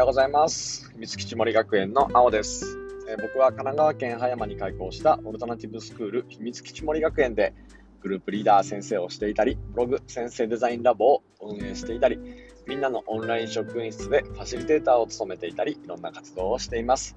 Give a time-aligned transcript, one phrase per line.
[0.00, 0.90] ようございます。
[0.92, 7.52] 秘密基地森学園の青です、えー僕は神奈川県葉山に開校したオルタナティブスクール秘密基地森学園で
[8.00, 12.18] グループリーダー先生をしていたり、ブログ先生デザインラボを運営していたり、
[12.66, 17.14] みんなのオンライン職員室でファシリテーターを務めていたり、いろんな活動をしています。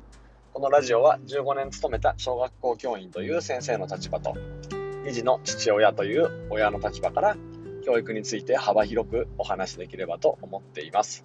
[0.52, 4.36] このラジオは15年勤めた小学校教員という先生の立場と、
[5.06, 7.38] 2児の父親という親の立場から
[7.86, 11.24] 教育について幅広くお話しできればと思っています。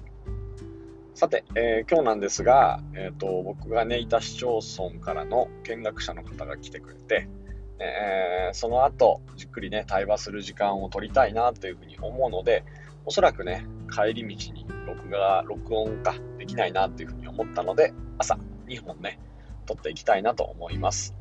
[1.19, 7.29] さて、えー今日なんですが、えー、と僕がねいた市町村からの見学者の方が来てくれて、
[7.81, 12.63] えーその後じっくりね対話する時間を取りたいなというふうに思うので
[13.05, 19.19] おそらくね帰り道に録画録音化できないなというふうに思ったので朝2本ね
[19.67, 21.17] 撮っていきたいなと思います。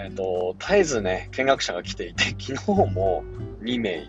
[0.00, 3.22] えっ、と絶えずね見学者が来ていて昨日も
[3.62, 4.04] 2名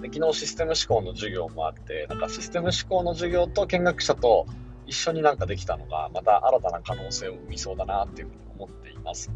[0.00, 4.46] で昨日システム思考の授業もあってなんかシステム思考の授業と見学者と
[4.86, 9.30] 一緒になんかできたのがまた新たな可能性を生みそうだなっていうふうに思っています。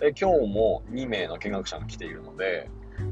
[0.00, 2.70] で今日も2名の見学者が来ているので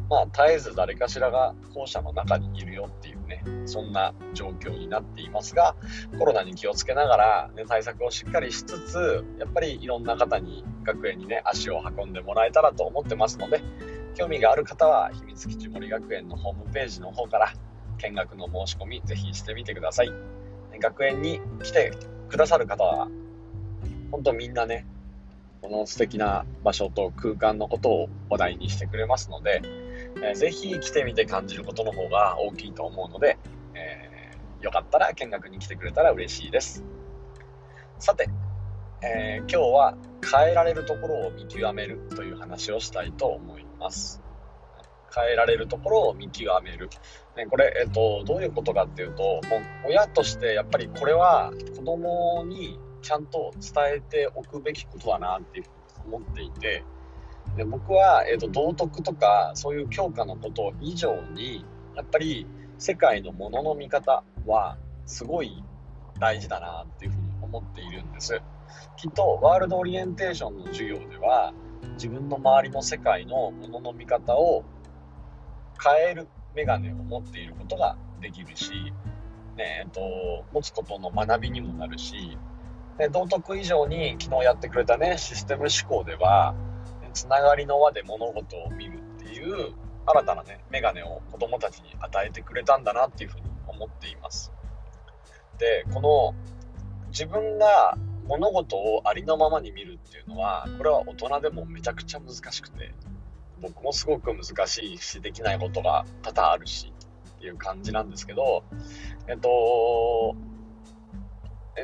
[0.09, 5.77] まあ絶えず誰かしらが校舎の中にいるよっていうねそんな状況になっていますが
[6.19, 13.63] コロナに気をつけながら、ね、対策をしっかりしつつやっぱりいろんな方に学園にね足を運んでもらえたらと思ってますので
[14.15, 17.53] 興味がある方は秘密基地森学園のホームページの方から
[17.99, 20.13] 見学の申し込みぜひしてみてください。
[20.81, 21.93] 学園に来て
[22.29, 23.09] くださる方は
[24.11, 24.87] 本当みんなね
[25.63, 29.63] この素敵な場所と空間のことを話題にしてくれますので、
[30.17, 33.39] えーぜひ来てみて感じることの方が大きいと思うので、
[33.75, 36.85] えーよかったら見学に来てくれたら嬉しいです。
[37.99, 38.29] さて、
[39.03, 43.64] えー今日は変えられるところを見極めるという話をしたいと思います。
[43.91, 46.89] 変えられるところを見極める、
[47.37, 49.43] ね、これ、えっと、どういうことかっていうともう
[49.89, 55.67] 親としてやっぱりこれは子供にちゃんと伝えておくべきことだなっていうふ
[56.07, 56.85] うに思っていて
[57.57, 61.65] で僕は、えっと、道徳とかそういう教科のこと以上に
[61.95, 62.47] やっぱり
[62.79, 64.77] 世界のものの見方は
[65.07, 65.63] すごい
[66.19, 68.41] 大事だなっていうふうに思っているんです。
[68.97, 71.53] きっとワールドオリエンテーションの授業では
[71.93, 74.65] 自分の周りの世界のものの見方を
[75.83, 78.93] 変えるメガネを持っていることができるし、
[79.57, 82.39] ねえっと、持つことの学びにもなるし
[83.11, 86.55] 道徳以上に昨日やってくれたねシステム思考では
[87.13, 89.75] つながりの輪で物事を見るっていう
[90.07, 94.53] 新たなねメガネを子どもたちに与えてくれたんだなっていうふうに思っています。
[95.59, 96.35] でこの
[97.09, 102.93] 自分が物事をありのままに見るっていうのはこれは大人でもめちゃくちゃ難しくて
[103.61, 106.93] 僕もすごく難しいしできないことが多々あるし
[107.37, 108.65] っていう感じなんですけど
[109.29, 110.37] えっと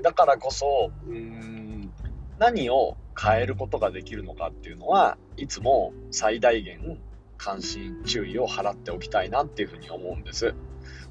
[0.03, 1.93] だからこそうーん
[2.39, 6.99] 何を変えることができるのかっていうのはいつも最大限
[7.37, 10.55] 関心注意を払っておきたいなっていうふうに思うんです。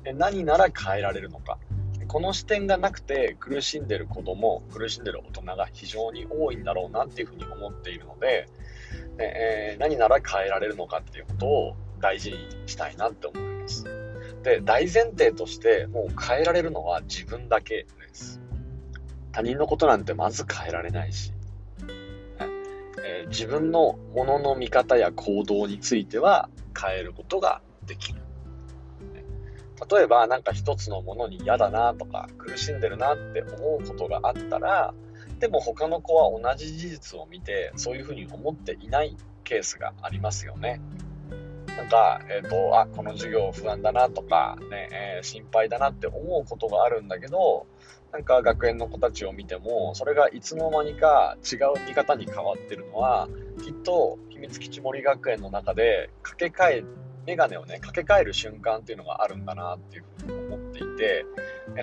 [0.03, 1.57] で何なら変えられるのか。
[2.09, 8.49] この視点がなくて苦しんでる子供苦しんでる大人が非常に多いんだろうなっていうふうに思っているので、
[9.19, 13.83] えー何なら変えられるのかっていうことを大事にしたいなって思います。
[14.41, 18.41] で大前提としてもう変えられるのは自分だけです。
[19.31, 21.31] 他人のことなんてまず変えられないし、
[23.05, 28.28] えー自分のものの見方や行動については変えることができる。
[29.89, 34.93] 例えば何か一つのものに嫌だなとか苦しんでるなって思うことがあったら
[35.39, 40.81] でも他の子は同じ事実を見てそういうふうに思っていないケースがありますよね。
[41.79, 47.67] なんか、えっ、と、あ、この授業不安だなとか、ね、えー心配だなって思うことがあるんだけど、
[48.11, 53.29] なんか学園の子たちを見ても、それがいつの間にか違う見方に変わってるのは、
[53.63, 56.83] きっと秘密基地森学園の中で掛け替え、
[57.29, 61.25] メガネをね、掛け替える瞬間っていうのがあるんだなっていうふうに思っていて、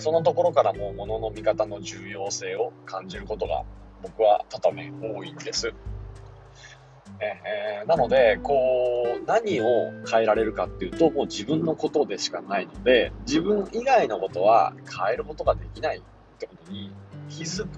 [0.00, 3.62] そのところからも物の見方の重要性を感じることが
[4.02, 5.72] 僕は多々ね多いんです。
[7.20, 14.72] えーなのでこう何を変えられるかっていうともう自分のことでしかないので自分以外のことは
[15.06, 16.02] 変えることができないっ
[16.38, 16.90] てことに
[17.28, 17.68] 気づく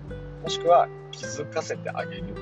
[0.42, 2.34] もしくは気づかせてあげる、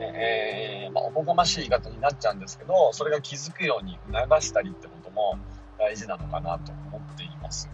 [0.00, 5.38] ねえーまあ、おこがましい言い方になっちゃうんですけどそれが気づくように促したりってことも
[5.78, 7.70] 大事なのかなと思っています。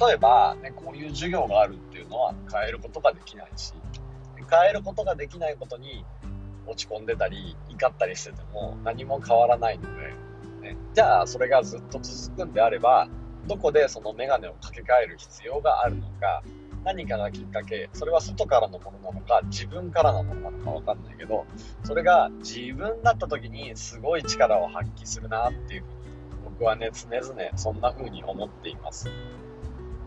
[0.00, 3.74] 例えば、ね、こういう授業があるっていうのは変えることができないし
[4.52, 6.04] 変えることができないことに
[6.66, 9.84] 落ち込んでたり怒ったりしてても何も変わらないの
[10.62, 13.08] で、ね、じゃあそれがずっと続くんであれば
[13.46, 16.42] どこでそのメガネを掛け替える必要があるのか
[16.84, 21.46] 何かがきっかけそれは外からのものなのか自分からのものなのか分かんないけど
[21.84, 25.94] それが自分だった時にすごい力を発揮するなっていうふうに
[26.44, 29.08] 僕はね常々そんな風に思っています。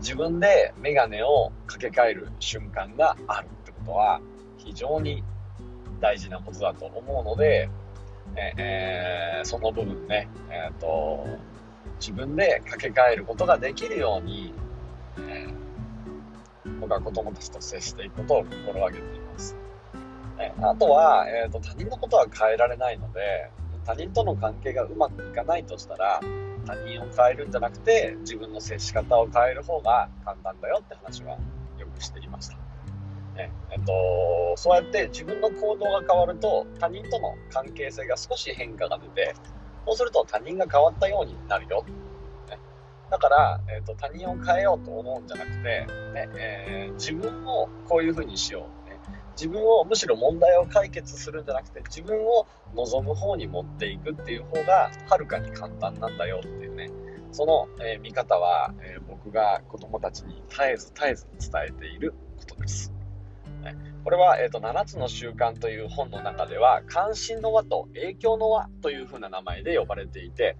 [0.00, 4.20] 自分でメガネをかけ替える瞬間があるってことは
[4.58, 5.24] 非常に
[6.00, 7.70] 大事なことだと思うので、
[8.36, 11.26] えー、その部分ね、えーと、
[11.98, 14.52] 自分でかけ替えることができるように、
[16.80, 19.56] 僕は子供たちと接していくことを心がけています。
[20.38, 23.50] えあとは、えーと他人のことは変えられないので
[23.84, 26.20] 他人との関係がうまくいかないとしたら
[26.66, 31.38] 他人を変えるんじゃなくて自分の接し方を変える方が簡単だよって話は
[31.78, 32.56] よくしていました。
[33.36, 33.92] ねえっと、
[34.56, 39.34] そうやって自分の行動が変わると他人との関係性が少し変化が出て
[39.86, 41.84] そうすると他人が変わったようになるよ。
[43.10, 45.86] だから、えっと、他人を変えようと思うんじゃなくて、ね
[46.34, 48.90] えー、自分をこういうふうにしよう。
[48.90, 48.96] ね
[49.32, 56.90] 自分をむしろ問題を解決するんじゃなくて自分を望む方に持っていくっていう方がはるかに簡単なんだよっていうね
[57.32, 62.92] その、えー、見方は、えー、僕が子供たちに絶えず絶えず伝えていることです。
[64.04, 70.56] これは、えーと「7つの習慣」という本の中では関心の輪と影響の輪というふうな名前で呼ばれていて、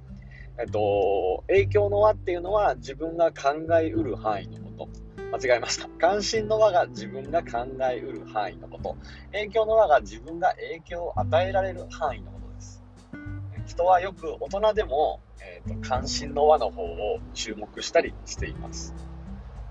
[0.59, 5.89] えーと、影響の輪っていうのは自分が考えうる範囲のこと間違えました。
[5.99, 8.97] 関心の輪が自分が考えうる範囲のこと。
[9.33, 12.83] 影響の輪が自分が影響を与えられる範囲のことです。
[13.67, 18.95] 人はよく大人でも、えーと、関心の輪の方を注目したりしています。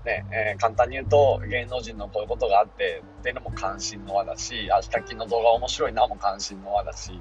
[0.04, 7.20] ねえー、簡単に言うと芸能人のこういうことがあってっていうのも関心の輪だし、あ、ヒカキンの動画面白いなも関心の輪だし、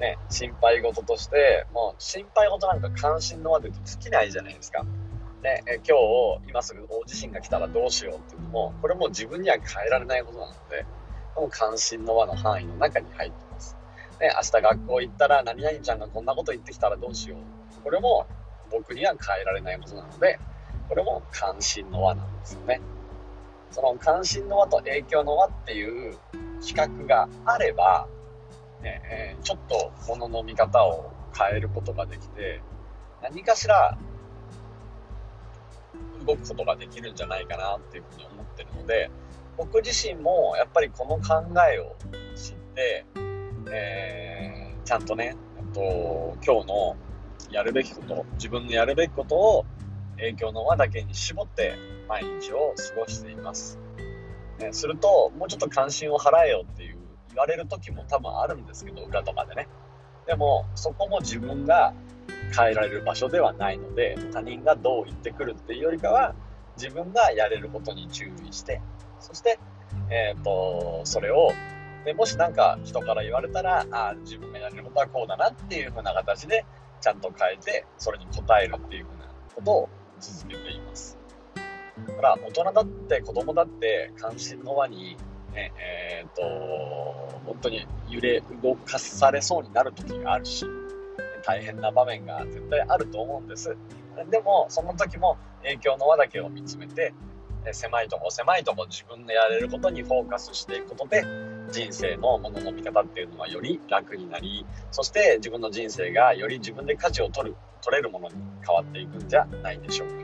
[0.00, 4.84] ね、心配事として、もう心配事なんか関心の輪で尽きないじゃないですか。
[5.42, 10.84] ね、え今日今すぐ大地震が来たらどうしようっていうのもこれも自分には変えられないことなので
[11.34, 13.74] この関心の輪の範囲の中に入ってます、
[14.20, 17.82] ね、明日学校行ったら何々ちゃんがこんなこと言ってきたらどうしよう。
[17.82, 18.26] これも
[18.70, 20.38] 僕には変えられないことなので
[20.90, 22.82] これも関心の輪なんですよね。
[23.70, 26.18] その関心の輪と影響の輪っていう
[26.60, 28.08] 比較があれば、
[28.82, 32.62] ねえ、ちょっと物の見方を変えることができて
[33.22, 33.98] 何かしら
[36.26, 39.10] 動くことができるんじゃないかなっていうふうに思ってるので
[39.56, 41.96] 僕自身もやっぱりこの考えを
[42.34, 43.06] 知って、
[43.70, 45.36] えー、ちゃんとね、
[45.72, 46.96] と、今日の
[47.50, 49.66] やるべきこと自分のやるべきことを
[50.16, 51.74] 影響の輪だけに絞って
[52.08, 53.78] 毎日を過ごしています、
[54.58, 56.99] ね、するともうちょっと関心を払えよっていう
[57.30, 59.68] 言われる時も多分あるんですけど裏とかでね。
[60.26, 61.92] でもそこも自分が
[62.56, 66.34] 変えられる場所ではないので他人がどう言ってくるっていうよりかは
[66.76, 68.80] 自分がやれることに注意して
[69.18, 69.58] そして、
[70.10, 71.52] えーと、それを
[72.04, 76.64] でもし何か人から言われたらあ自分がやれることはこうだなっていう風な形で
[77.00, 79.24] ちゃんと変えてそれに応えるっていう風な
[79.54, 79.88] ことを
[80.20, 81.18] 続けています。
[82.06, 85.16] だから大人だって子供だって関心の輪に
[85.52, 86.42] ねえーと、
[87.46, 90.66] 本当に揺れ動かされそうになる時があるし
[91.44, 93.76] 大変な場面が絶対あると思うんです。
[94.30, 97.14] でもその時も影響の輪だけを見つめて
[97.72, 101.24] 狭いとこ狭いとこ自分のやれることにフォーカスしていくことで
[101.70, 108.34] 人生のものの見方っていうのはより楽になりそして自分の人生がより自分で価値を取る取れるものに
[108.66, 110.14] 変わっていくんじゃないでしょうか。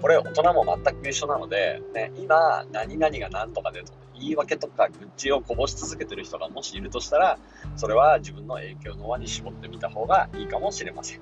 [0.00, 7.38] これ大人も全く一緒なので、ね、今何々が何とかでと言い訳とか愚痴をこぼし続けてる人がもしいるとしたら
[7.76, 11.20] それは自分の影響の輪に絞ってみた方がいいかもしれません。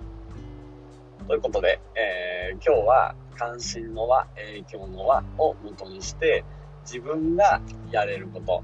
[1.27, 6.45] ということで、えー、今日は関心の輪影響の輪を元にして
[6.85, 8.63] 自分がやれること、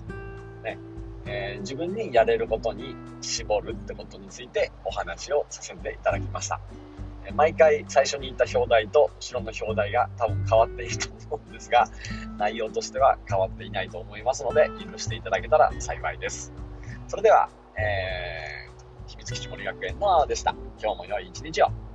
[0.62, 0.78] ね
[1.26, 6.60] えー、自分にやれることに絞るってことについてお話をさせていただきました。
[7.34, 11.88] 毎回最初に言った表題と後ろの表題が多分変わっていると思うんですが、
[12.38, 16.52] 内容としては変わっていないと思いますので、許していただけたら幸いです。
[17.06, 20.54] それでは、えー、秘密基地森学園のあでした。
[20.80, 21.87] 今日も良い一日を。